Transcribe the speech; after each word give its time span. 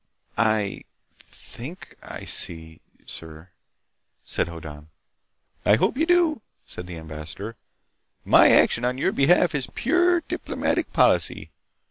"I... 0.35 0.81
think 1.19 1.93
I 2.01 2.25
see, 2.25 2.81
sir," 3.05 3.51
said 4.25 4.47
Hoddan. 4.47 4.89
"I 5.63 5.75
hope 5.75 5.95
you 5.95 6.07
do," 6.07 6.41
said 6.65 6.87
the 6.87 6.97
ambassador. 6.97 7.55
"My 8.25 8.49
action 8.49 8.83
on 8.83 8.97
your 8.97 9.11
behalf 9.11 9.53
is 9.53 9.67
pure 9.75 10.21
diplomatic 10.21 10.91
policy. 10.91 11.51